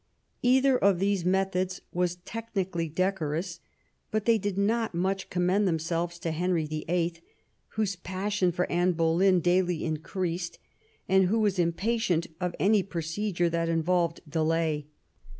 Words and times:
Either 0.41 0.79
of 0.79 0.97
these 0.97 1.23
methods 1.23 1.81
was 1.93 2.15
technically 2.15 2.89
decorous; 2.89 3.59
but 4.09 4.25
they 4.25 4.39
did 4.39 4.57
not 4.57 4.95
much 4.95 5.29
commend 5.29 5.67
themselves 5.67 6.17
to 6.17 6.31
Henry 6.31 6.67
VIH., 6.67 7.21
whose 7.75 7.95
passion 7.97 8.51
for 8.51 8.65
Anne 8.71 8.95
Bole3ni 8.95 9.43
daily 9.43 9.85
increased, 9.85 10.57
and 11.07 11.25
who 11.27 11.39
was 11.39 11.59
impatient 11.59 12.25
of 12.39 12.55
any 12.59 12.81
procedure 12.81 13.47
that 13.47 13.69
involved 13.69 14.21
delay. 14.27 14.87